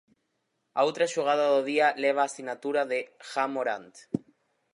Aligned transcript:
A 0.79 0.81
outra 0.87 1.11
xogada 1.13 1.45
do 1.53 1.61
día 1.71 1.87
leva 2.03 2.21
a 2.23 2.33
sinatura 2.35 2.81
de 2.91 2.99
Ja 3.29 3.45
Morant. 3.53 3.93